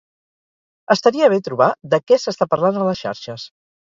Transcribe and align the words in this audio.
Estaria 0.95 1.27
bé 1.33 1.37
trobar 1.47 1.67
de 1.91 1.99
què 2.05 2.17
s'està 2.23 2.47
parlant 2.55 2.81
a 2.81 2.89
les 2.89 3.03
xarxes. 3.05 3.47